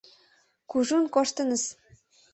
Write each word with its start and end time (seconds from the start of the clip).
—Кужун 0.69 1.05
коштыныс. 1.13 1.63